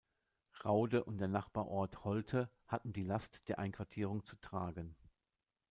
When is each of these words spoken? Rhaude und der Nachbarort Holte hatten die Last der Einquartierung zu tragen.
Rhaude 0.65 1.03
und 1.03 1.19
der 1.19 1.27
Nachbarort 1.27 2.03
Holte 2.03 2.49
hatten 2.65 2.91
die 2.91 3.03
Last 3.03 3.47
der 3.49 3.59
Einquartierung 3.59 4.25
zu 4.25 4.35
tragen. 4.35 4.95